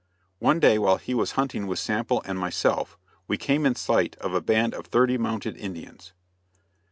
[0.39, 4.33] One day while he was hunting with Sample and myself we came in sight of
[4.33, 6.13] a band of thirty mounted Indians.